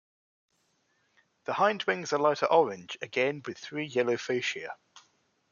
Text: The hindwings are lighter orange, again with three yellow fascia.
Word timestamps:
The 1.43 1.53
hindwings 1.53 2.11
are 2.11 2.17
lighter 2.17 2.47
orange, 2.47 2.97
again 3.03 3.43
with 3.45 3.59
three 3.59 3.85
yellow 3.85 4.17
fascia. 4.17 4.75